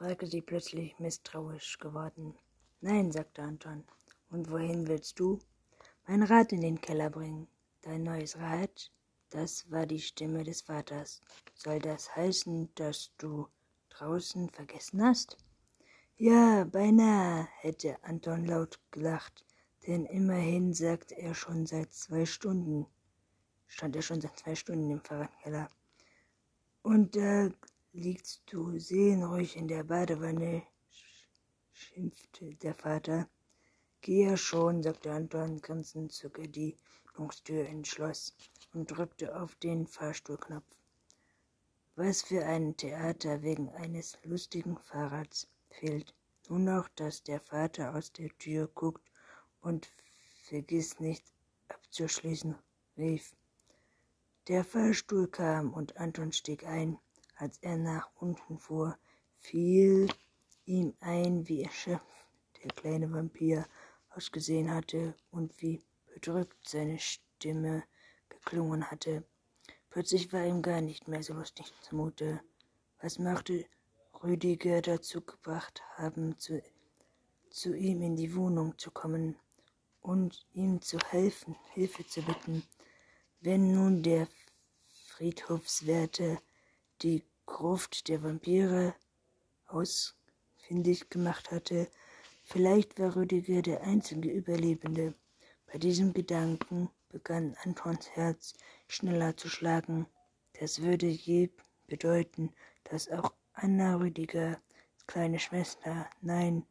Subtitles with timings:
[0.00, 2.34] fragte sie plötzlich misstrauisch geworden.
[2.80, 3.84] Nein, sagte Anton.
[4.30, 5.38] Und wohin willst du?
[6.06, 7.48] Mein Rad in den Keller bringen.
[7.82, 8.90] Dein neues Rad?
[9.28, 11.20] Das war die Stimme des Vaters.
[11.54, 13.46] Soll das heißen, dass du
[13.90, 15.36] draußen vergessen hast?
[16.16, 19.44] Ja, beinahe, hätte Anton laut gelacht,
[19.86, 22.86] denn immerhin sagte er schon seit zwei Stunden,
[23.66, 25.68] stand er schon seit zwei Stunden im Fahrradkeller.
[26.82, 27.50] Und da
[27.92, 30.62] liegst du seelenruhig in der Badewanne,
[31.72, 33.28] schimpfte der Vater.
[34.00, 36.76] Geh ja schon, sagte Anton grinsend, zog er die
[37.14, 38.36] Wohnungstür ins Schloss
[38.72, 40.76] und drückte auf den Fahrstuhlknopf.
[41.96, 46.14] Was für ein Theater wegen eines lustigen Fahrrads fehlt.
[46.48, 49.10] Nur noch, dass der Vater aus der Tür guckt
[49.60, 49.92] und
[50.44, 51.24] vergiss nicht
[51.68, 52.56] abzuschließen,
[52.96, 53.34] rief.
[54.48, 56.98] Der Fahrstuhl kam und Anton stieg ein.
[57.40, 58.98] Als er nach unten fuhr,
[59.38, 60.12] fiel
[60.66, 62.04] ihm ein, wie erschöpft
[62.62, 63.66] der kleine Vampir
[64.10, 67.82] ausgesehen hatte und wie bedrückt seine Stimme
[68.28, 69.24] geklungen hatte.
[69.88, 72.42] Plötzlich war ihm gar nicht mehr so lustig zumute.
[73.00, 73.64] Was machte
[74.22, 76.62] Rüdiger dazu gebracht haben, zu,
[77.48, 79.34] zu ihm in die Wohnung zu kommen
[80.02, 82.64] und ihm zu helfen, Hilfe zu bitten,
[83.40, 84.28] wenn nun der
[85.06, 86.42] Friedhofswärter
[87.00, 88.94] die Gruft der Vampire
[89.66, 91.88] ausfindig gemacht hatte,
[92.44, 95.14] vielleicht war Rüdiger der einzige Überlebende.
[95.66, 98.54] Bei diesem Gedanken begann Antons Herz
[98.88, 100.06] schneller zu schlagen.
[100.58, 101.50] Das würde je
[101.86, 104.58] bedeuten, dass auch Anna Rüdiger,
[105.06, 106.64] kleine Schwester, nein,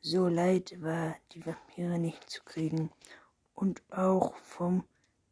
[0.00, 2.90] so leid war die Vampire nicht zu kriegen,
[3.54, 4.84] und auch vom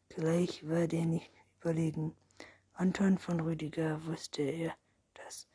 [0.09, 2.15] Gleich war der nicht überlegen.
[2.81, 4.75] Anton von Rüdiger wusste er,
[5.13, 5.47] dass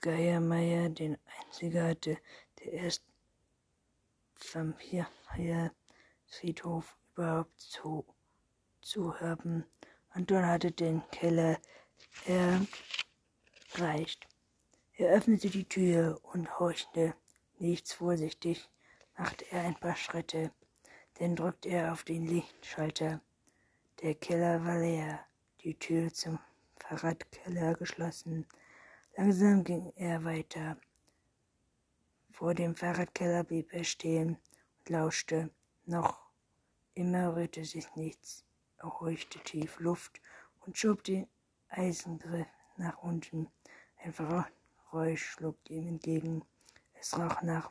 [0.00, 2.16] Geiermeier den einzigen hatte,
[2.58, 3.04] der erst
[4.50, 8.06] Vampir-Friedhof überhaupt zu,
[8.80, 9.66] zu haben.
[10.08, 11.60] Anton hatte den Keller
[13.76, 14.26] erreicht.
[14.94, 17.14] Er öffnete die Tür und horchte.
[17.58, 18.66] Nichts vorsichtig
[19.18, 20.52] machte er ein paar Schritte.
[21.18, 23.20] Dann drückte er auf den Lichtschalter.
[24.00, 25.26] Der Keller war leer,
[25.62, 26.38] die Tür zum
[26.76, 28.46] Fahrradkeller geschlossen.
[29.16, 30.76] Langsam ging er weiter.
[32.30, 34.38] Vor dem Fahrradkeller blieb er stehen
[34.78, 35.50] und lauschte.
[35.86, 36.30] Noch
[36.94, 38.44] Immer rührte sich nichts.
[38.78, 40.20] Er horchte tief Luft
[40.60, 41.26] und schob den
[41.68, 43.48] Eisengriff nach unten.
[43.98, 46.44] Ein Geräusch schlug ihm entgegen.
[46.94, 47.70] Es roch nach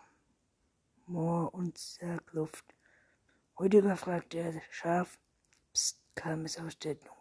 [1.06, 2.66] Moor und Sargluft.
[3.60, 5.20] Rüdiger fragte er scharf.
[5.74, 7.19] Psst, kam es aus der Dunkel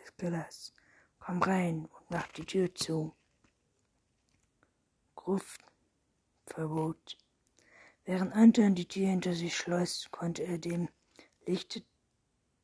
[0.00, 0.72] des Kellers.
[1.18, 3.14] Komm rein und mach die Tür zu.
[5.14, 5.60] Gruft
[6.46, 7.18] verbot.
[8.04, 10.88] Während Anton die Tür hinter sich schloss, konnte er dem
[11.46, 11.84] Licht,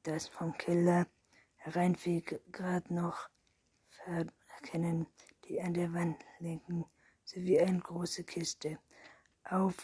[0.03, 1.07] das vom Keller
[1.57, 3.29] hereinfiel, gerade noch
[4.07, 5.07] erkennen,
[5.45, 6.85] die an der Wand lenken,
[7.25, 8.79] sowie eine große Kiste,
[9.45, 9.75] auf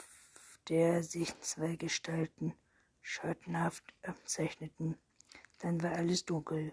[0.69, 2.55] der sich zwei Gestalten
[3.01, 4.97] schattenhaft abzeichneten.
[5.59, 6.73] Dann war alles dunkel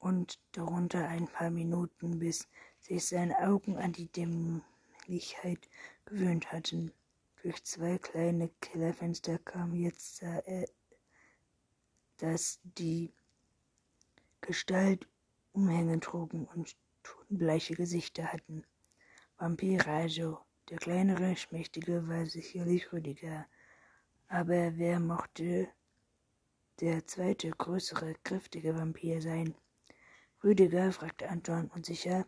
[0.00, 2.48] und darunter ein paar Minuten, bis
[2.80, 5.68] sich seine Augen an die Dämlichkeit
[6.04, 6.92] gewöhnt hatten.
[7.42, 10.66] Durch zwei kleine Kellerfenster kam jetzt sah er
[12.20, 13.12] dass die
[14.42, 15.06] Gestalt
[15.52, 18.64] Umhänge trugen und totenbleiche Gesichter hatten.
[19.38, 20.38] Vampir also,
[20.68, 23.46] der kleinere, schmächtige war sicherlich Rüdiger,
[24.28, 25.68] aber wer mochte
[26.80, 29.54] der zweite, größere, kräftige Vampir sein?
[30.42, 32.26] Rüdiger fragte Anton unsicher.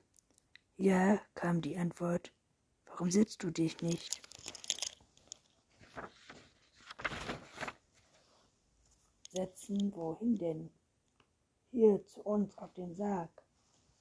[0.77, 2.33] Ja, kam die Antwort.
[2.87, 4.23] Warum setzt du dich nicht?
[9.33, 9.93] setzen.
[9.97, 10.71] Wohin denn?
[11.71, 13.31] Hier zu uns auf den Sarg.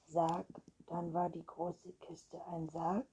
[0.06, 0.46] Sarg,
[0.86, 3.06] dann war die große Kiste ein Sarg?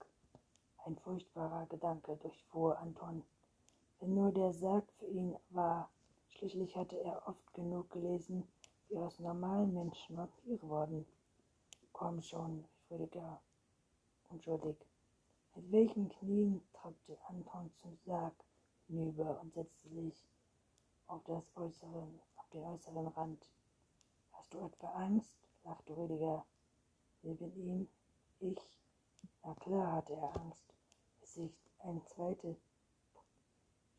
[0.85, 3.23] Ein furchtbarer Gedanke durchfuhr Anton.
[3.99, 5.89] Wenn nur der Sarg für ihn war.
[6.29, 8.47] Schließlich hatte er oft genug gelesen,
[8.89, 11.05] wie aus normalen Menschen Vampire wurden.
[11.93, 13.39] Komm schon, Rüdiger,
[14.29, 14.77] unschuldig.
[15.55, 18.33] Mit welchen Knien trappte Anton zum Sarg
[18.87, 20.25] hinüber und setzte sich
[21.07, 23.49] auf, das äußere, auf den äußeren Rand.
[24.31, 25.33] Hast du etwa Angst?
[25.63, 26.45] lachte Rüdiger.
[27.21, 27.87] Neben ihm,
[28.39, 28.79] ich.
[29.43, 30.73] Na klar hatte er Angst,
[31.19, 32.55] bis sich eine zweite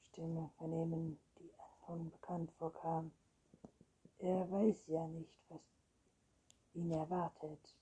[0.02, 3.12] Stimme vernehmen, die Anton bekannt vorkam.
[4.22, 5.62] Er weiß ja nicht, was
[6.74, 7.74] ihn erwartet.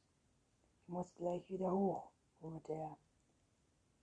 [0.82, 2.96] Ich muss gleich wieder hoch, murmelte er.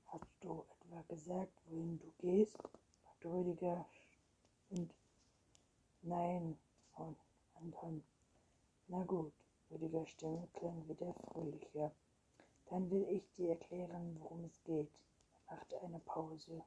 [0.08, 2.58] Hast du etwa gesagt, wohin du gehst?
[3.04, 3.86] fragte Rüdiger.
[4.70, 4.94] Und
[6.02, 6.58] nein,
[6.98, 7.18] und
[7.54, 8.04] Anton.
[8.90, 9.32] Na gut,
[9.72, 11.90] Rüdiger Stimme klang wieder fröhlicher.
[12.66, 14.92] Dann will ich dir erklären, worum es geht.
[15.48, 16.66] Er machte eine Pause,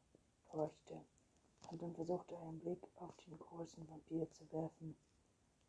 [0.51, 1.05] horchte.
[1.69, 4.97] Anton versuchte einen Blick auf den großen Vampir zu werfen,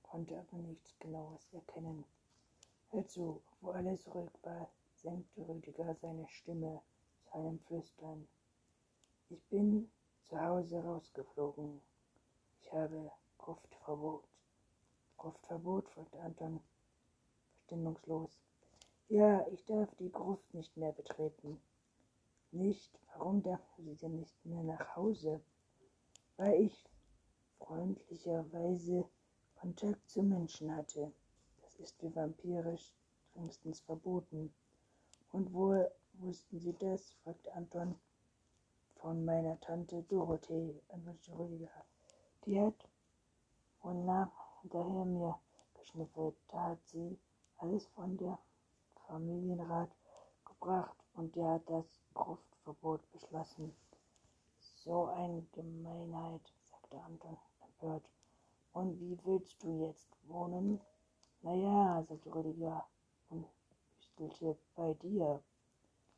[0.10, 2.04] konnte aber nichts Genaues erkennen.
[2.92, 6.82] Also, wo alles ruhig war, senkte Rüdiger seine Stimme
[7.24, 8.28] zu einem Flüstern.
[9.30, 9.92] Ich bin
[10.24, 11.82] zu Hause rausgeflogen.
[12.62, 14.24] Ich habe Gruftverbot.
[15.18, 15.88] Gruftverbot?
[15.90, 16.60] fragte Anton
[17.54, 18.32] verständigungslos.
[19.10, 21.62] Ja, ich darf die Gruft nicht mehr betreten.
[22.52, 23.00] Nicht?
[23.14, 25.40] Warum dürfen Sie denn nicht mehr nach Hause?
[26.38, 26.90] Weil ich
[27.60, 29.08] freundlicherweise
[29.60, 31.12] Kontakt zu Menschen hatte.
[31.62, 32.94] Das ist für vampirisch
[33.30, 34.54] strengstens verboten.
[35.34, 37.12] Und woher wussten Sie das?
[37.24, 38.00] fragte Anton.
[38.96, 41.86] Von meiner Tante Dorothee, antwortete Rüdiger.
[42.46, 42.88] Die hat
[43.82, 45.38] wohl nach hinterher mir
[45.74, 46.36] geschnüffelt.
[46.48, 47.20] Da hat sie
[47.58, 48.40] alles von der
[49.08, 49.92] Familienrat
[50.46, 53.76] gebracht und der hat das Gruftverbot beschlossen.
[54.86, 58.10] So eine Gemeinheit, sagte Anton empört.
[58.80, 60.80] Und wie willst du jetzt wohnen?
[61.42, 62.86] Naja, sagte Rüdiger
[63.30, 63.46] und
[63.98, 65.44] hüstelte bei dir.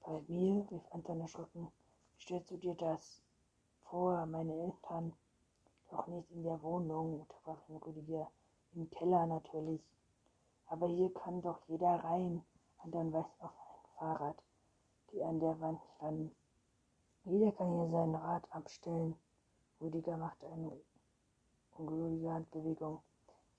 [0.02, 1.72] Bei mir, rief Anton erschrocken.
[2.14, 3.24] Wie stellst du dir das
[3.90, 5.12] vor, meine Eltern?
[5.90, 8.30] Doch nicht in der Wohnung, unterbrach ihn Rüdiger.
[8.76, 9.82] Im Keller natürlich.
[10.68, 12.46] Aber hier kann doch jeder rein.
[12.78, 14.44] Anton weist auf ein Fahrrad,
[15.12, 16.36] die an der Wand standen.
[17.24, 19.16] Jeder kann hier sein Rad abstellen.
[19.82, 20.80] Rüdiger machte eine
[21.78, 23.02] ungläubige Handbewegung.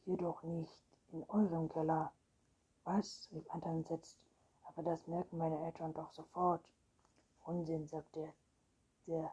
[0.05, 0.81] Jedoch nicht
[1.12, 2.12] in eurem Keller.
[2.85, 3.29] Was?
[3.32, 4.19] rief Anton entsetzt.
[4.64, 6.64] Aber das merken meine Eltern doch sofort.
[7.44, 8.32] Unsinn, sagte der,
[9.06, 9.32] der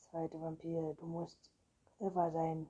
[0.00, 0.94] zweite Vampir.
[0.94, 1.50] Du musst
[1.96, 2.68] clever sein.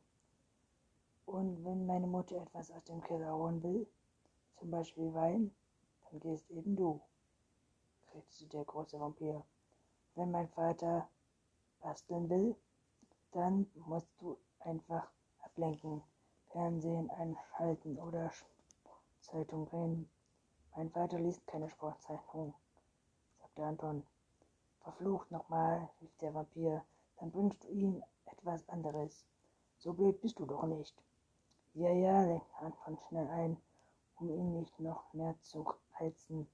[1.26, 3.86] Und wenn meine Mutter etwas aus dem Keller holen will,
[4.58, 5.50] zum Beispiel Wein,
[6.10, 7.00] dann gehst eben du,
[8.06, 9.44] krächzte der große Vampir.
[10.14, 11.08] Wenn mein Vater
[11.80, 12.56] basteln will,
[13.32, 15.10] dann musst du einfach
[15.56, 16.02] ablenken,
[16.50, 18.30] Fernsehen einschalten oder
[19.20, 20.06] Zeitung drehen.
[20.76, 22.52] Mein Vater liest keine Sportzeitung,
[23.40, 24.02] sagte Anton.
[24.80, 26.84] Verflucht nochmal, rief der Vampir,
[27.16, 29.24] dann wünschst du ihm etwas anderes.
[29.78, 30.94] So blöd bist du doch nicht.
[31.72, 33.56] Ja, ja, lenkte Anton schnell ein,
[34.20, 35.64] um ihn nicht noch mehr zu
[35.98, 36.46] heizen.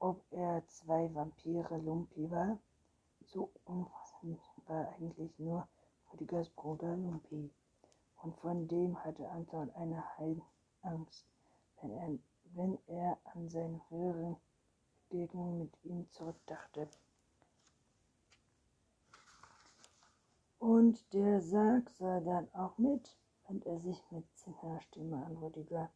[0.00, 2.58] Ob er zwei Vampire Lumpi war?
[3.24, 5.66] So umfassend war eigentlich nur
[6.12, 7.50] Rüdigers Bruder Lumpi.
[8.22, 11.26] Und von dem hatte Anton eine Heidenangst,
[11.80, 12.18] wenn er,
[12.54, 14.36] wenn er an seine früheren
[15.08, 16.88] Begegnung mit ihm zurückdachte.
[20.58, 23.16] Und der Sarg sah dann auch mit,
[23.46, 25.88] wandte er sich mit zinner Stimme an Rüdiger.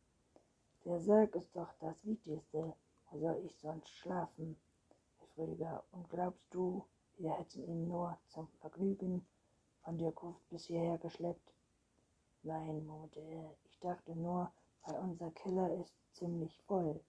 [0.84, 2.74] Der Sarg ist doch das Wichtigste.
[3.10, 4.56] Wo soll ich sonst schlafen?
[5.20, 5.82] rief Rüdiger.
[5.92, 6.84] Und glaubst du,
[7.18, 9.26] wir hätten ihn nur zum Vergnügen
[9.82, 11.52] von der Gruft bis hierher geschleppt?
[12.42, 13.56] Nein, er.
[13.64, 14.50] Ich dachte nur,
[14.84, 17.00] weil unser Keller ist ziemlich voll.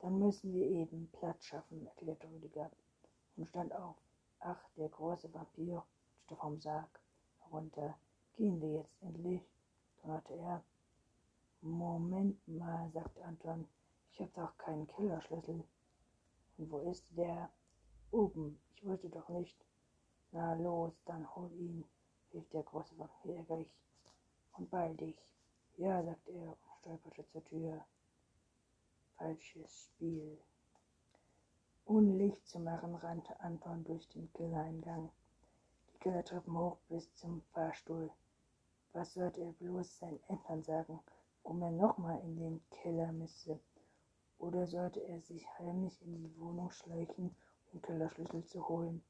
[0.00, 2.70] Dann müssen wir eben Platz schaffen, erklärte Rüdiger
[3.36, 3.96] und stand auf.
[4.40, 5.82] Ach, der große Vampir
[6.24, 7.00] rutschte vom Sarg
[7.40, 7.94] herunter.
[8.36, 9.42] Gehen wir jetzt endlich,
[10.02, 10.62] donnerte er.
[11.60, 13.66] Moment mal, sagte Anton,
[14.10, 15.64] ich habe doch keinen Kellerschlüssel.
[16.58, 17.50] Und wo ist der?
[18.10, 18.58] Oben.
[18.76, 19.58] Ich wollte doch nicht.
[20.32, 21.84] Na los, dann hol ihn,
[22.32, 23.70] rief der große Vampir ärgerlich.
[24.54, 25.16] Und beeil dich.
[25.76, 27.84] Ja, sagte er und stolperte zur Tür.
[29.16, 30.38] Falsches Spiel.
[31.86, 35.10] Ohne Licht zu machen, rannte Anton durch den Kellereingang.
[35.92, 38.10] Die Kellertreppen hoch bis zum Fahrstuhl.
[38.92, 41.00] Was sollte er bloß seinen Eltern sagen?
[41.44, 43.60] warum er nochmal in den Keller müsse.
[44.38, 47.36] Oder sollte er sich heimlich in die Wohnung schleichen,
[47.72, 49.04] um Kellerschlüssel zu holen?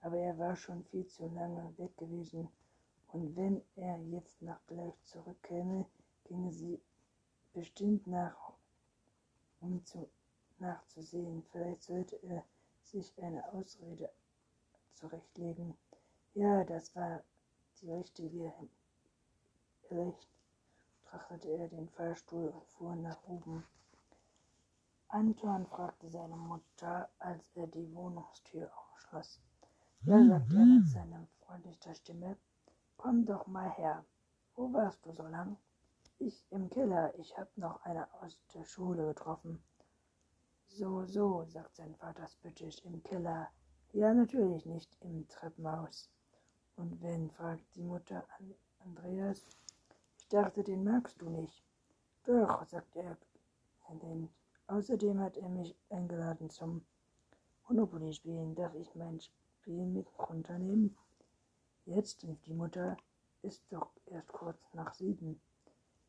[0.00, 2.48] Aber er war schon viel zu lange weg gewesen.
[3.16, 5.86] Und wenn er jetzt nach gleich zurückkäme,
[6.24, 6.78] ginge sie
[7.54, 8.52] bestimmt nach,
[9.62, 10.10] um zu,
[10.58, 11.42] nachzusehen.
[11.50, 12.44] Vielleicht sollte er
[12.82, 14.10] sich eine Ausrede
[14.92, 15.74] zurechtlegen.
[16.34, 17.22] Ja, das war
[17.80, 18.52] die richtige
[19.90, 20.28] Recht
[21.02, 23.64] betrachtete er den Fallstuhl und fuhr nach oben.
[25.08, 29.40] Anton fragte seine Mutter, als er die Wohnungstür aufschloss.
[30.02, 32.36] Ja, sagte er mit seiner freundlicher Stimme,
[32.96, 34.04] komm doch mal her.
[34.54, 35.56] Wo warst du so lang?
[36.18, 37.12] Ich im Keller.
[37.18, 39.62] Ich hab noch eine aus der Schule getroffen.
[40.68, 43.48] So, so, sagt sein Vater spöttisch, im Keller.
[43.92, 46.10] Ja, natürlich nicht im Treppenhaus.
[46.76, 49.46] Und wenn, fragt die Mutter an Andreas.
[50.18, 51.62] Ich dachte, den magst du nicht.
[52.24, 53.16] Doch, sagt er.
[54.02, 54.28] Denn
[54.66, 56.84] außerdem hat er mich eingeladen zum
[57.68, 58.54] Monopoly spielen.
[58.54, 60.96] Darf ich mein Spiel mit runternehmen?
[61.86, 62.96] Jetzt, rief die Mutter,
[63.42, 65.40] ist doch erst kurz nach sieben.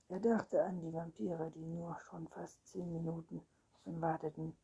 [0.09, 3.37] Er dachte an die Vampire, die nur schon fast zehn Minuten
[3.75, 4.57] auf ihn warteten.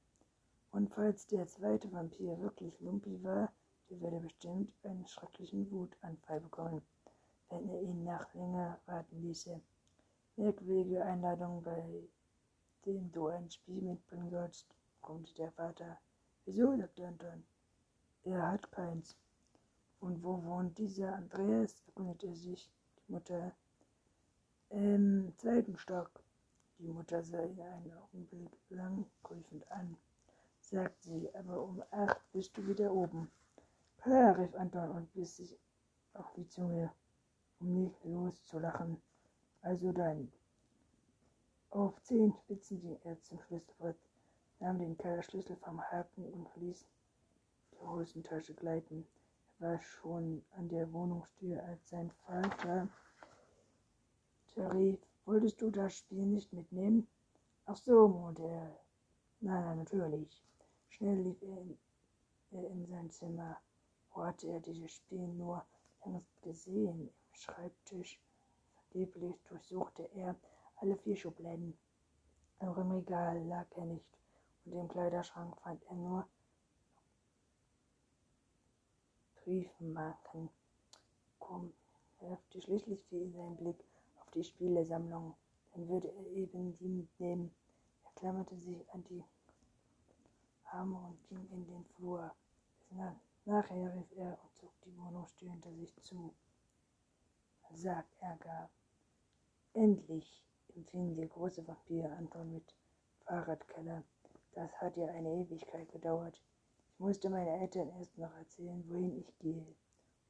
[0.72, 3.54] Und falls der zweite Vampir wirklich Lumpi war,
[3.92, 6.82] der würde bestimmt einen schrecklichen Wutanfall bekommen,
[7.50, 9.62] wenn er ihn nach länger warten ließe.
[10.36, 12.10] Merkwürdige Einladung, bei
[12.88, 14.66] dem du ein Spiel mitbringen sollst,
[15.02, 16.00] brummte der Vater.
[16.46, 16.76] Wieso?
[16.76, 17.44] sagte Anton.
[18.24, 19.16] Er hat keins.
[20.04, 21.82] Und wo wohnt dieser Andreas?
[21.88, 23.52] erkundigte sich die Mutter.
[24.70, 26.12] Im zweiten Stock.
[26.80, 29.98] Die Mutter sah ihn einen Augenblick lang prüfend an
[30.74, 33.30] sagt sie, aber um acht bist du wieder oben.
[33.98, 35.56] Klar, rief Anton und biss sich
[36.14, 36.92] auf die Zunge,
[37.60, 39.02] um nicht loszulachen.
[39.62, 40.32] Also dann.
[41.70, 43.98] Auf zehn Spitzen ging er zum Schlüsselbrett,
[44.60, 46.86] nahm den Kellerschlüssel vom Haken und ließ
[47.72, 49.06] die Hosentasche gleiten.
[49.64, 52.90] War schon an der Wohnungstür, als sein Vater
[54.58, 57.08] rief, wolltest du das Spiel nicht mitnehmen?
[57.66, 58.78] Ach so, murrte er.
[59.40, 60.44] Nein, nein, natürlich.
[60.90, 61.78] Schnell lief er in,
[62.52, 63.56] er in sein Zimmer.
[64.14, 65.66] Wo hatte er dieses Spiel nur
[66.04, 67.08] längst gesehen?
[67.08, 68.20] Im Schreibtisch.
[68.76, 70.36] Vergeblich durchsuchte er
[70.76, 71.78] alle vier Schubladen.
[72.60, 74.20] Auch im Regal lag er nicht,
[74.66, 76.28] und im Kleiderschrank fand er nur
[79.44, 80.50] Briefmarken.
[81.40, 81.74] Komm,
[82.20, 83.84] werfte schließlich fiel sein Blick
[84.20, 85.36] auf die Spielesammlung.
[85.74, 87.54] Dann würde er eben die mitnehmen.
[88.06, 89.24] Er klammerte sich an die
[90.66, 92.34] Arme und ging in den Flur.
[93.46, 96.34] Nachher rief er und zog die Wohnungstür hinter sich zu.
[97.74, 98.70] Sag Ärger.
[99.74, 100.44] Endlich
[100.76, 102.76] empfing der große Vampir Anton mit
[103.26, 104.04] Fahrradkeller.
[104.54, 106.40] Das hat ja eine Ewigkeit gedauert.
[106.94, 109.76] Ich musste meinen Eltern erst noch erzählen, wohin ich gehe.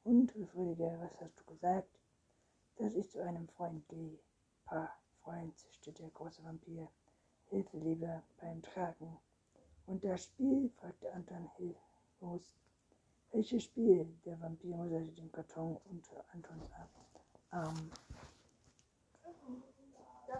[0.02, 2.00] Und, Rüdiger, was hast du gesagt?
[2.76, 4.18] Dass ich zu einem Freund gehe.
[4.64, 4.90] Pah,
[5.22, 6.88] Freund, zischte der große Vampir.
[7.50, 9.18] Hilfe lieber beim Tragen.
[9.86, 10.70] Und das Spiel?
[10.70, 12.54] fragte Anton hilflos.
[13.30, 14.06] Welches Spiel?
[14.24, 16.70] Der Vampir musterte den Karton unter Antons
[17.50, 17.90] Arm.